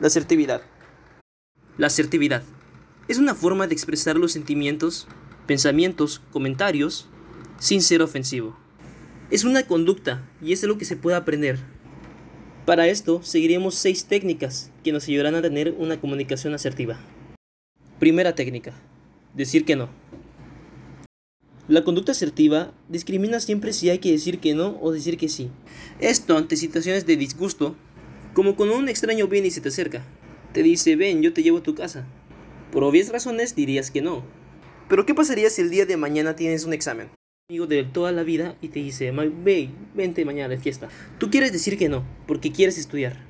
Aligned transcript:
La 0.00 0.06
asertividad. 0.06 0.62
La 1.76 1.88
asertividad 1.88 2.44
es 3.08 3.18
una 3.18 3.34
forma 3.34 3.66
de 3.66 3.72
expresar 3.74 4.16
los 4.16 4.30
sentimientos, 4.30 5.08
pensamientos, 5.48 6.22
comentarios, 6.30 7.08
sin 7.58 7.82
ser 7.82 8.02
ofensivo. 8.02 8.56
Es 9.32 9.42
una 9.42 9.64
conducta 9.64 10.24
y 10.40 10.52
es 10.52 10.62
algo 10.62 10.78
que 10.78 10.84
se 10.84 10.96
puede 10.96 11.16
aprender. 11.16 11.58
Para 12.64 12.86
esto 12.86 13.24
seguiremos 13.24 13.74
seis 13.74 14.04
técnicas 14.04 14.70
que 14.84 14.92
nos 14.92 15.08
ayudarán 15.08 15.34
a 15.34 15.42
tener 15.42 15.74
una 15.76 16.00
comunicación 16.00 16.54
asertiva. 16.54 17.00
Primera 17.98 18.36
técnica. 18.36 18.74
Decir 19.34 19.64
que 19.64 19.74
no. 19.74 19.88
La 21.66 21.82
conducta 21.82 22.12
asertiva 22.12 22.72
discrimina 22.88 23.40
siempre 23.40 23.72
si 23.72 23.90
hay 23.90 23.98
que 23.98 24.12
decir 24.12 24.38
que 24.38 24.54
no 24.54 24.78
o 24.80 24.92
decir 24.92 25.18
que 25.18 25.28
sí. 25.28 25.50
Esto 25.98 26.36
ante 26.36 26.56
situaciones 26.56 27.04
de 27.04 27.16
disgusto, 27.16 27.74
como 28.34 28.56
cuando 28.56 28.76
un 28.76 28.88
extraño 28.88 29.26
viene 29.26 29.48
y 29.48 29.50
se 29.50 29.60
te 29.60 29.68
acerca. 29.68 30.04
Te 30.52 30.62
dice, 30.62 30.96
ven, 30.96 31.22
yo 31.22 31.32
te 31.32 31.42
llevo 31.42 31.58
a 31.58 31.62
tu 31.62 31.74
casa. 31.74 32.06
Por 32.72 32.84
obvias 32.84 33.10
razones 33.10 33.54
dirías 33.54 33.90
que 33.90 34.02
no. 34.02 34.24
Pero 34.88 35.06
¿qué 35.06 35.14
pasaría 35.14 35.50
si 35.50 35.62
el 35.62 35.70
día 35.70 35.86
de 35.86 35.96
mañana 35.96 36.36
tienes 36.36 36.64
un 36.64 36.72
examen? 36.72 37.08
Amigo 37.50 37.66
de 37.66 37.84
toda 37.84 38.12
la 38.12 38.22
vida 38.22 38.56
y 38.60 38.68
te 38.68 38.80
dice, 38.80 39.10
ve, 39.10 39.70
vente 39.94 40.24
mañana 40.24 40.48
de 40.48 40.58
fiesta. 40.58 40.88
Tú 41.18 41.30
quieres 41.30 41.52
decir 41.52 41.78
que 41.78 41.88
no, 41.88 42.04
porque 42.26 42.52
quieres 42.52 42.78
estudiar. 42.78 43.24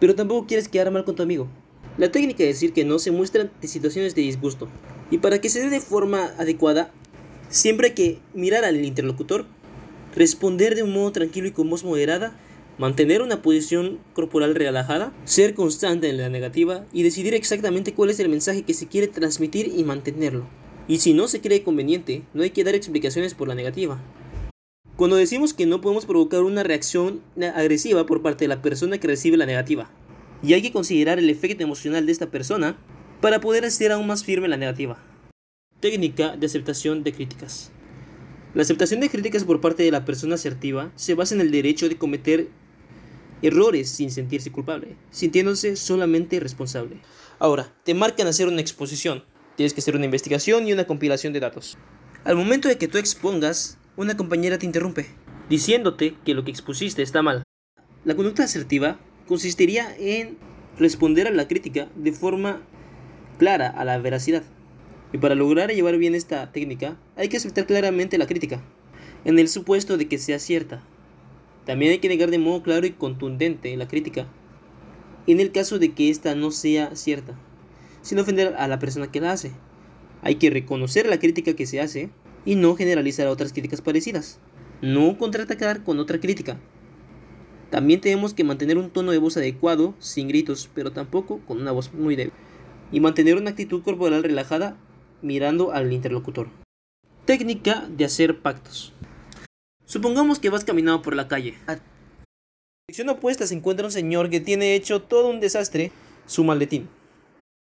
Pero 0.00 0.14
tampoco 0.14 0.46
quieres 0.46 0.68
quedar 0.68 0.90
mal 0.90 1.04
con 1.04 1.16
tu 1.16 1.22
amigo. 1.22 1.48
La 1.96 2.10
técnica 2.10 2.38
de 2.38 2.48
decir 2.48 2.72
que 2.72 2.84
no 2.84 2.98
se 2.98 3.10
muestra 3.10 3.42
ante 3.42 3.68
situaciones 3.68 4.14
de 4.14 4.22
disgusto. 4.22 4.68
Y 5.10 5.18
para 5.18 5.40
que 5.40 5.48
se 5.48 5.60
dé 5.60 5.70
de 5.70 5.80
forma 5.80 6.32
adecuada, 6.38 6.92
siempre 7.48 7.88
hay 7.88 7.94
que 7.94 8.18
mirar 8.32 8.64
al 8.64 8.84
interlocutor, 8.84 9.46
responder 10.14 10.74
de 10.74 10.82
un 10.82 10.92
modo 10.92 11.12
tranquilo 11.12 11.46
y 11.46 11.52
con 11.52 11.70
voz 11.70 11.84
moderada, 11.84 12.36
mantener 12.78 13.22
una 13.22 13.42
posición 13.42 13.98
corporal 14.14 14.54
relajada, 14.54 15.12
ser 15.24 15.54
constante 15.54 16.08
en 16.08 16.16
la 16.16 16.28
negativa 16.28 16.84
y 16.92 17.02
decidir 17.02 17.34
exactamente 17.34 17.94
cuál 17.94 18.10
es 18.10 18.20
el 18.20 18.28
mensaje 18.28 18.62
que 18.62 18.74
se 18.74 18.88
quiere 18.88 19.08
transmitir 19.08 19.72
y 19.76 19.84
mantenerlo. 19.84 20.46
Y 20.88 20.98
si 20.98 21.14
no 21.14 21.28
se 21.28 21.40
cree 21.40 21.62
conveniente, 21.62 22.22
no 22.34 22.42
hay 22.42 22.50
que 22.50 22.64
dar 22.64 22.74
explicaciones 22.74 23.34
por 23.34 23.48
la 23.48 23.54
negativa. 23.54 24.00
Cuando 24.96 25.16
decimos 25.16 25.54
que 25.54 25.66
no 25.66 25.80
podemos 25.80 26.06
provocar 26.06 26.42
una 26.42 26.62
reacción 26.62 27.20
agresiva 27.54 28.06
por 28.06 28.22
parte 28.22 28.44
de 28.44 28.48
la 28.48 28.62
persona 28.62 28.98
que 28.98 29.08
recibe 29.08 29.36
la 29.36 29.46
negativa, 29.46 29.90
y 30.42 30.52
hay 30.52 30.62
que 30.62 30.72
considerar 30.72 31.18
el 31.18 31.30
efecto 31.30 31.64
emocional 31.64 32.06
de 32.06 32.12
esta 32.12 32.30
persona 32.30 32.76
para 33.20 33.40
poder 33.40 33.64
hacer 33.64 33.92
aún 33.92 34.06
más 34.06 34.24
firme 34.24 34.46
la 34.46 34.58
negativa. 34.58 34.98
Técnica 35.80 36.36
de 36.36 36.46
aceptación 36.46 37.02
de 37.02 37.12
críticas. 37.12 37.72
La 38.52 38.62
aceptación 38.62 39.00
de 39.00 39.08
críticas 39.08 39.44
por 39.44 39.60
parte 39.60 39.82
de 39.82 39.90
la 39.90 40.04
persona 40.04 40.34
asertiva 40.34 40.92
se 40.94 41.14
basa 41.14 41.34
en 41.34 41.40
el 41.40 41.50
derecho 41.50 41.88
de 41.88 41.96
cometer 41.96 42.48
errores 43.46 43.90
sin 43.90 44.10
sentirse 44.10 44.50
culpable, 44.50 44.96
sintiéndose 45.10 45.76
solamente 45.76 46.40
responsable. 46.40 46.96
Ahora, 47.38 47.72
te 47.84 47.94
marcan 47.94 48.26
hacer 48.26 48.48
una 48.48 48.60
exposición. 48.60 49.24
Tienes 49.56 49.74
que 49.74 49.80
hacer 49.80 49.96
una 49.96 50.06
investigación 50.06 50.66
y 50.66 50.72
una 50.72 50.86
compilación 50.86 51.32
de 51.32 51.40
datos. 51.40 51.76
Al 52.24 52.36
momento 52.36 52.68
de 52.68 52.78
que 52.78 52.88
tú 52.88 52.98
expongas, 52.98 53.78
una 53.96 54.16
compañera 54.16 54.58
te 54.58 54.66
interrumpe, 54.66 55.06
diciéndote 55.48 56.16
que 56.24 56.34
lo 56.34 56.44
que 56.44 56.50
expusiste 56.50 57.02
está 57.02 57.22
mal. 57.22 57.42
La 58.04 58.16
conducta 58.16 58.44
asertiva 58.44 58.98
consistiría 59.28 59.94
en 59.98 60.38
responder 60.78 61.26
a 61.28 61.30
la 61.30 61.46
crítica 61.46 61.88
de 61.94 62.12
forma 62.12 62.62
clara 63.38 63.68
a 63.68 63.84
la 63.84 63.98
veracidad. 63.98 64.42
Y 65.12 65.18
para 65.18 65.34
lograr 65.34 65.70
llevar 65.70 65.98
bien 65.98 66.14
esta 66.14 66.50
técnica, 66.50 66.98
hay 67.16 67.28
que 67.28 67.36
aceptar 67.36 67.66
claramente 67.66 68.18
la 68.18 68.26
crítica, 68.26 68.62
en 69.24 69.38
el 69.38 69.48
supuesto 69.48 69.96
de 69.96 70.08
que 70.08 70.18
sea 70.18 70.38
cierta. 70.38 70.82
También 71.66 71.92
hay 71.92 71.98
que 71.98 72.08
negar 72.08 72.30
de 72.30 72.38
modo 72.38 72.62
claro 72.62 72.86
y 72.86 72.92
contundente 72.92 73.76
la 73.76 73.88
crítica, 73.88 74.26
en 75.26 75.40
el 75.40 75.52
caso 75.52 75.78
de 75.78 75.92
que 75.92 76.10
ésta 76.10 76.34
no 76.34 76.50
sea 76.50 76.94
cierta, 76.96 77.38
sin 78.02 78.18
ofender 78.18 78.54
a 78.58 78.68
la 78.68 78.78
persona 78.78 79.10
que 79.10 79.20
la 79.20 79.32
hace. 79.32 79.52
Hay 80.22 80.36
que 80.36 80.50
reconocer 80.50 81.06
la 81.06 81.18
crítica 81.18 81.54
que 81.54 81.66
se 81.66 81.80
hace 81.80 82.10
y 82.44 82.56
no 82.56 82.76
generalizar 82.76 83.26
a 83.26 83.30
otras 83.30 83.52
críticas 83.52 83.80
parecidas. 83.80 84.38
No 84.82 85.16
contraatacar 85.16 85.82
con 85.82 85.98
otra 85.98 86.20
crítica, 86.20 86.58
también 87.74 88.00
tenemos 88.00 88.34
que 88.34 88.44
mantener 88.44 88.78
un 88.78 88.88
tono 88.88 89.10
de 89.10 89.18
voz 89.18 89.36
adecuado, 89.36 89.94
sin 89.98 90.28
gritos, 90.28 90.70
pero 90.76 90.92
tampoco 90.92 91.40
con 91.40 91.60
una 91.60 91.72
voz 91.72 91.92
muy 91.92 92.14
débil. 92.14 92.32
Y 92.92 93.00
mantener 93.00 93.36
una 93.36 93.50
actitud 93.50 93.82
corporal 93.82 94.22
relajada 94.22 94.76
mirando 95.22 95.72
al 95.72 95.92
interlocutor. 95.92 96.50
Técnica 97.24 97.88
de 97.88 98.04
hacer 98.04 98.42
pactos. 98.42 98.93
Supongamos 99.86 100.38
que 100.38 100.50
vas 100.50 100.64
caminando 100.64 101.02
por 101.02 101.14
la 101.14 101.28
calle. 101.28 101.58
A 101.66 101.78
dirección 102.86 103.08
opuesta 103.08 103.46
se 103.46 103.54
encuentra 103.54 103.86
un 103.86 103.92
señor 103.92 104.30
que 104.30 104.40
tiene 104.40 104.74
hecho 104.74 105.02
todo 105.02 105.28
un 105.28 105.40
desastre 105.40 105.92
su 106.26 106.44
maletín. 106.44 106.88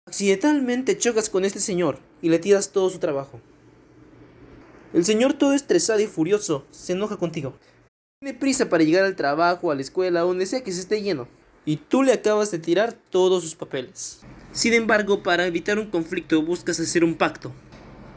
Accidentalmente 0.07 0.97
chocas 0.97 1.29
con 1.29 1.43
este 1.43 1.59
señor 1.59 1.99
y 2.21 2.29
le 2.29 2.39
tiras 2.39 2.71
todo 2.71 2.89
su 2.89 2.99
trabajo. 2.99 3.41
El 4.93 5.03
señor 5.05 5.33
todo 5.33 5.53
estresado 5.53 5.99
y 5.99 6.07
furioso 6.07 6.65
se 6.71 6.93
enoja 6.93 7.17
contigo. 7.17 7.55
Tiene 8.19 8.39
prisa 8.39 8.69
para 8.69 8.83
llegar 8.83 9.03
al 9.03 9.15
trabajo, 9.15 9.69
a 9.69 9.75
la 9.75 9.81
escuela, 9.81 10.21
donde 10.21 10.45
sea 10.45 10.63
que 10.63 10.71
se 10.71 10.79
esté 10.79 11.01
lleno. 11.01 11.27
Y 11.65 11.75
tú 11.75 12.03
le 12.03 12.13
acabas 12.13 12.49
de 12.49 12.59
tirar 12.59 12.93
todos 12.93 13.43
sus 13.43 13.53
papeles. 13.53 14.21
Sin 14.53 14.73
embargo, 14.73 15.21
para 15.21 15.45
evitar 15.45 15.77
un 15.77 15.91
conflicto 15.91 16.41
buscas 16.41 16.79
hacer 16.79 17.03
un 17.03 17.15
pacto. 17.15 17.51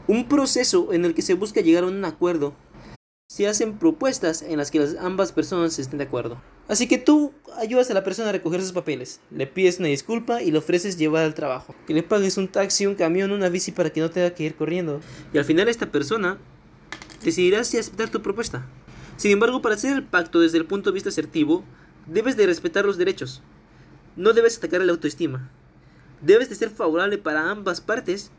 Un 0.07 0.27
proceso 0.27 0.93
en 0.93 1.05
el 1.05 1.13
que 1.13 1.21
se 1.21 1.33
busca 1.33 1.61
llegar 1.61 1.83
a 1.83 1.87
un 1.87 2.03
acuerdo. 2.05 2.55
Se 3.31 3.47
hacen 3.47 3.79
propuestas 3.79 4.41
en 4.41 4.57
las 4.57 4.71
que 4.71 4.79
las 4.79 4.97
ambas 4.99 5.31
personas 5.31 5.79
estén 5.79 5.99
de 5.99 6.03
acuerdo. 6.03 6.41
Así 6.67 6.89
que 6.89 6.97
tú 6.97 7.31
ayudas 7.55 7.89
a 7.89 7.93
la 7.93 8.03
persona 8.03 8.27
a 8.27 8.33
recoger 8.33 8.59
sus 8.59 8.73
papeles, 8.73 9.21
le 9.31 9.47
pides 9.47 9.79
una 9.79 9.87
disculpa 9.87 10.41
y 10.41 10.51
le 10.51 10.57
ofreces 10.57 10.97
llevar 10.97 11.23
al 11.23 11.33
trabajo. 11.33 11.73
Que 11.87 11.93
le 11.93 12.03
pagues 12.03 12.35
un 12.35 12.49
taxi, 12.49 12.87
un 12.87 12.95
camión, 12.95 13.31
una 13.31 13.47
bici 13.47 13.71
para 13.71 13.89
que 13.89 14.01
no 14.01 14.09
tenga 14.09 14.31
que 14.31 14.43
ir 14.43 14.55
corriendo. 14.55 14.99
Y 15.33 15.37
al 15.37 15.45
final 15.45 15.69
esta 15.69 15.93
persona 15.93 16.39
decidirá 17.23 17.63
si 17.63 17.77
aceptar 17.77 18.09
tu 18.09 18.21
propuesta. 18.21 18.65
Sin 19.15 19.31
embargo, 19.31 19.61
para 19.61 19.75
hacer 19.75 19.95
el 19.95 20.03
pacto 20.03 20.41
desde 20.41 20.57
el 20.57 20.65
punto 20.65 20.89
de 20.89 20.95
vista 20.95 21.07
asertivo, 21.07 21.63
debes 22.07 22.35
de 22.35 22.47
respetar 22.47 22.83
los 22.83 22.97
derechos. 22.97 23.41
No 24.17 24.33
debes 24.33 24.57
atacar 24.57 24.81
la 24.81 24.91
autoestima. 24.91 25.49
Debes 26.21 26.49
de 26.49 26.55
ser 26.55 26.69
favorable 26.69 27.17
para 27.17 27.49
ambas 27.49 27.79
partes, 27.79 28.29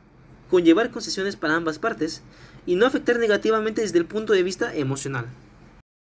conllevar 0.50 0.90
concesiones 0.90 1.36
para 1.36 1.56
ambas 1.56 1.78
partes 1.78 2.22
y 2.66 2.76
no 2.76 2.86
afectar 2.86 3.18
negativamente 3.18 3.80
desde 3.80 3.98
el 3.98 4.06
punto 4.06 4.32
de 4.32 4.42
vista 4.42 4.74
emocional. 4.74 5.26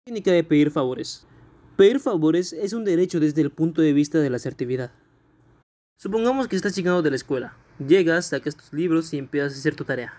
Técnica 0.05 0.33
de 0.33 0.45
pedir 0.45 0.71
favores. 0.71 1.27
Pedir 1.77 2.01
favores 2.01 2.53
es 2.53 2.73
un 2.73 2.85
derecho 2.85 3.21
desde 3.21 3.43
el 3.43 3.51
punto 3.51 3.83
de 3.83 3.93
vista 3.93 4.19
de 4.19 4.31
la 4.31 4.37
asertividad. 4.37 4.91
Supongamos 5.97 6.49
que 6.49 6.57
estás 6.57 6.75
llegando 6.75 7.03
de 7.03 7.11
la 7.11 7.17
escuela. 7.17 7.57
Llegas, 7.79 8.27
sacas 8.27 8.57
tus 8.57 8.73
libros 8.73 9.13
y 9.13 9.19
empiezas 9.19 9.55
a 9.55 9.59
hacer 9.59 9.77
tu 9.77 9.85
tarea. 9.85 10.15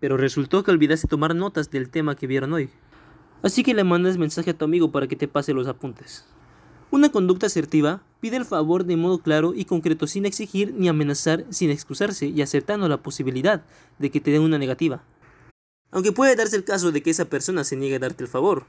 Pero 0.00 0.16
resultó 0.16 0.62
que 0.62 0.70
olvidaste 0.70 1.08
tomar 1.08 1.34
notas 1.34 1.70
del 1.70 1.90
tema 1.90 2.14
que 2.14 2.26
vieron 2.26 2.52
hoy. 2.52 2.70
Así 3.42 3.62
que 3.62 3.74
le 3.74 3.84
mandas 3.84 4.18
mensaje 4.18 4.50
a 4.50 4.54
tu 4.56 4.64
amigo 4.64 4.92
para 4.92 5.08
que 5.08 5.16
te 5.16 5.28
pase 5.28 5.52
los 5.52 5.66
apuntes. 5.66 6.24
Una 6.90 7.10
conducta 7.10 7.46
asertiva 7.46 8.02
pide 8.20 8.36
el 8.36 8.44
favor 8.44 8.84
de 8.84 8.96
modo 8.96 9.18
claro 9.18 9.54
y 9.54 9.64
concreto 9.64 10.06
sin 10.06 10.26
exigir 10.26 10.74
ni 10.74 10.88
amenazar, 10.88 11.44
sin 11.50 11.70
excusarse 11.70 12.26
y 12.26 12.42
aceptando 12.42 12.88
la 12.88 13.02
posibilidad 13.02 13.62
de 13.98 14.10
que 14.10 14.20
te 14.20 14.30
den 14.30 14.42
una 14.42 14.58
negativa. 14.58 15.02
Aunque 15.92 16.10
puede 16.10 16.34
darse 16.34 16.56
el 16.56 16.64
caso 16.64 16.90
de 16.90 17.02
que 17.02 17.10
esa 17.10 17.26
persona 17.26 17.64
se 17.64 17.76
niegue 17.76 17.96
a 17.96 18.00
darte 18.00 18.24
el 18.24 18.28
favor, 18.28 18.64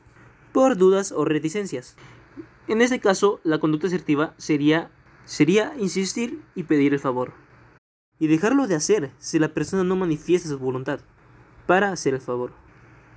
por 0.52 0.78
dudas 0.78 1.12
o 1.12 1.26
reticencias. 1.26 1.96
En 2.68 2.82
este 2.82 3.00
caso, 3.00 3.40
la 3.44 3.60
conducta 3.60 3.88
asertiva 3.88 4.36
sería, 4.38 4.92
sería 5.26 5.74
insistir 5.80 6.42
y 6.54 6.64
pedir 6.64 6.94
el 6.94 7.00
favor. 7.00 7.34
Y 8.20 8.28
dejarlo 8.28 8.68
de 8.68 8.76
hacer 8.76 9.12
si 9.18 9.40
la 9.40 9.54
persona 9.54 9.84
no 9.84 9.96
manifiesta 9.96 10.50
su 10.50 10.60
voluntad 10.60 11.00
para 11.66 11.92
hacer 11.92 12.14
el 12.14 12.22
favor. 12.22 12.52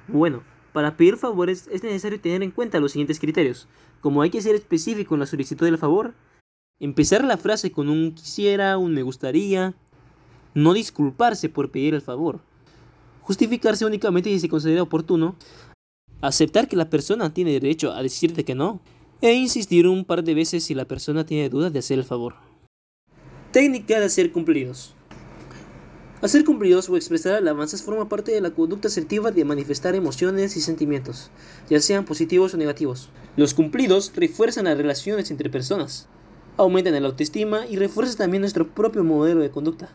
Bueno, 0.09 0.43
para 0.73 0.97
pedir 0.97 1.17
favores 1.17 1.69
es 1.71 1.83
necesario 1.83 2.21
tener 2.21 2.43
en 2.43 2.51
cuenta 2.53 2.81
los 2.81 2.93
siguientes 2.93 3.19
criterios, 3.19 3.69
como 4.01 4.23
hay 4.23 4.31
que 4.31 4.43
ser 4.43 4.55
específico 4.55 5.15
en 5.15 5.21
la 5.21 5.27
solicitud 5.27 5.67
del 5.67 5.79
favor, 5.79 6.15
empezar 6.79 7.25
la 7.25 7.39
frase 7.39 7.73
con 7.73 7.89
un 7.89 8.15
quisiera, 8.15 8.79
un 8.79 8.93
me 8.93 9.03
gustaría, 9.03 9.75
no 10.55 10.75
disculparse 10.75 11.49
por 11.49 11.71
pedir 11.71 11.95
el 11.95 12.03
favor, 12.03 12.41
justificarse 13.27 13.85
únicamente 13.85 14.31
si 14.31 14.39
se 14.39 14.49
considera 14.49 14.83
oportuno, 14.83 15.35
aceptar 16.21 16.69
que 16.69 16.77
la 16.77 16.89
persona 16.89 17.35
tiene 17.35 17.51
derecho 17.51 17.91
a 17.91 18.01
decirte 18.01 18.45
que 18.45 18.55
no, 18.55 18.81
e 19.21 19.33
insistir 19.35 19.89
un 19.89 20.05
par 20.05 20.23
de 20.23 20.35
veces 20.35 20.63
si 20.63 20.75
la 20.75 20.85
persona 20.85 21.27
tiene 21.27 21.49
dudas 21.49 21.73
de 21.73 21.81
hacer 21.81 21.99
el 21.99 22.05
favor. 22.05 22.37
Técnica 23.51 23.99
de 23.99 24.07
hacer 24.07 24.31
cumplidos. 24.31 24.95
Hacer 26.23 26.45
cumplidos 26.45 26.89
o 26.89 26.97
expresar 26.97 27.35
alabanzas 27.35 27.83
forma 27.83 28.09
parte 28.09 28.31
de 28.31 28.41
la 28.41 28.53
conducta 28.53 28.87
asertiva 28.87 29.33
de 29.33 29.45
manifestar 29.45 29.97
emociones 29.97 30.57
y 30.57 30.61
sentimientos, 30.61 31.31
ya 31.69 31.81
sean 31.81 32.05
positivos 32.05 32.55
o 32.55 32.59
negativos. 32.59 33.09
Los 33.37 33.55
cumplidos 33.55 34.13
refuerzan 34.15 34.67
las 34.67 34.79
relaciones 34.79 35.33
entre 35.33 35.51
personas, 35.51 36.07
aumentan 36.57 37.03
la 37.03 37.09
autoestima 37.09 37.67
y 37.67 37.75
refuerzan 37.75 38.19
también 38.19 38.43
nuestro 38.43 38.69
propio 38.69 39.03
modelo 39.03 39.41
de 39.41 39.51
conducta. 39.51 39.91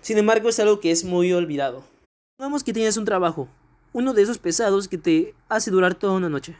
Sin 0.00 0.16
embargo, 0.16 0.48
es 0.48 0.58
algo 0.60 0.80
que 0.80 0.90
es 0.90 1.04
muy 1.04 1.30
olvidado. 1.34 1.93
Digamos 2.36 2.64
que 2.64 2.72
tienes 2.72 2.96
un 2.96 3.04
trabajo, 3.04 3.48
uno 3.92 4.12
de 4.12 4.22
esos 4.22 4.38
pesados 4.38 4.88
que 4.88 4.98
te 4.98 5.36
hace 5.48 5.70
durar 5.70 5.94
toda 5.94 6.14
una 6.14 6.28
noche. 6.28 6.56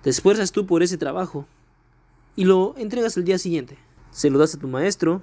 Te 0.00 0.08
esfuerzas 0.08 0.52
tú 0.52 0.64
por 0.66 0.82
ese 0.82 0.96
trabajo 0.96 1.46
y 2.34 2.44
lo 2.46 2.74
entregas 2.78 3.18
el 3.18 3.24
día 3.24 3.36
siguiente. 3.36 3.76
se 4.10 4.30
lo 4.30 4.38
das 4.38 4.54
a 4.54 4.58
tu 4.58 4.68
maestro, 4.68 5.22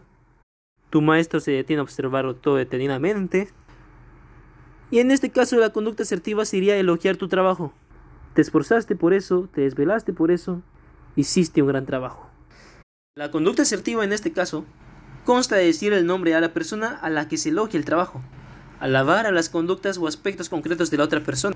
tu 0.91 1.01
maestro 1.01 1.39
se 1.39 1.51
detiene 1.51 1.79
a 1.79 1.83
observarlo 1.83 2.35
todo 2.35 2.55
detenidamente, 2.55 3.49
y 4.91 4.99
en 4.99 5.09
este 5.09 5.31
caso 5.31 5.57
la 5.57 5.71
conducta 5.71 6.03
asertiva 6.03 6.45
sería 6.45 6.77
elogiar 6.77 7.17
tu 7.17 7.27
trabajo. 7.27 7.73
Te 8.35 8.41
esforzaste 8.41 8.95
por 8.95 9.13
eso, 9.13 9.49
te 9.53 9.61
desvelaste 9.61 10.13
por 10.13 10.31
eso, 10.31 10.61
hiciste 11.15 11.61
un 11.63 11.67
gran 11.67 11.85
trabajo. 11.85 12.29
La 13.15 13.31
conducta 13.31 13.63
asertiva 13.63 14.03
en 14.03 14.13
este 14.13 14.31
caso 14.31 14.65
consta 15.25 15.55
de 15.55 15.65
decir 15.65 15.93
el 15.93 16.05
nombre 16.05 16.35
a 16.35 16.41
la 16.41 16.53
persona 16.53 16.95
a 16.95 17.09
la 17.09 17.27
que 17.27 17.37
se 17.37 17.49
elogia 17.49 17.77
el 17.77 17.85
trabajo, 17.85 18.21
alabar 18.79 19.25
a 19.25 19.31
las 19.31 19.49
conductas 19.49 19.97
o 19.97 20.07
aspectos 20.07 20.49
concretos 20.49 20.89
de 20.89 20.97
la 20.97 21.03
otra 21.03 21.23
persona, 21.23 21.55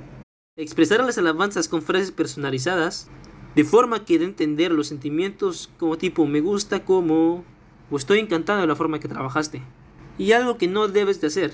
expresar 0.58 1.04
las 1.04 1.18
alabanzas 1.18 1.68
con 1.68 1.82
frases 1.82 2.12
personalizadas, 2.12 3.08
de 3.56 3.64
forma 3.64 4.06
que 4.06 4.20
dé 4.20 4.26
entender 4.26 4.72
los 4.72 4.88
sentimientos 4.88 5.72
como 5.78 5.98
tipo 5.98 6.26
me 6.26 6.42
gusta 6.42 6.86
como 6.86 7.44
o 7.92 7.98
estoy 7.98 8.20
encantado 8.20 8.62
de 8.62 8.68
la 8.68 8.76
forma 8.76 9.00
que 9.00 9.08
trabajaste. 9.08 9.62
Y 10.18 10.32
algo 10.32 10.58
que 10.58 10.68
no 10.68 10.88
debes 10.88 11.22
de 11.22 11.28
hacer 11.28 11.54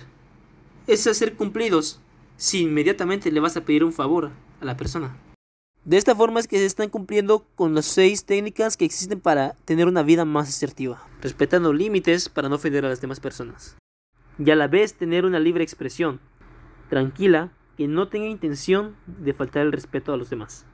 es 0.87 1.05
hacer 1.07 1.35
cumplidos 1.35 1.99
si 2.37 2.61
inmediatamente 2.61 3.31
le 3.31 3.39
vas 3.39 3.57
a 3.57 3.61
pedir 3.61 3.83
un 3.83 3.93
favor 3.93 4.31
a 4.61 4.65
la 4.65 4.77
persona. 4.77 5.17
De 5.85 5.97
esta 5.97 6.15
forma 6.15 6.39
es 6.39 6.47
que 6.47 6.57
se 6.57 6.65
están 6.65 6.89
cumpliendo 6.89 7.45
con 7.55 7.73
las 7.73 7.85
seis 7.85 8.25
técnicas 8.25 8.77
que 8.77 8.85
existen 8.85 9.19
para 9.19 9.53
tener 9.65 9.87
una 9.87 10.03
vida 10.03 10.25
más 10.25 10.49
asertiva, 10.49 11.05
respetando 11.21 11.73
límites 11.73 12.29
para 12.29 12.49
no 12.49 12.55
ofender 12.55 12.85
a 12.85 12.89
las 12.89 13.01
demás 13.01 13.19
personas. 13.19 13.77
Y 14.39 14.49
a 14.51 14.55
la 14.55 14.67
vez 14.67 14.95
tener 14.95 15.25
una 15.25 15.39
libre 15.39 15.63
expresión, 15.63 16.19
tranquila, 16.89 17.51
que 17.77 17.87
no 17.87 18.07
tenga 18.07 18.27
intención 18.27 18.95
de 19.05 19.33
faltar 19.33 19.65
el 19.65 19.71
respeto 19.71 20.13
a 20.13 20.17
los 20.17 20.29
demás. 20.29 20.65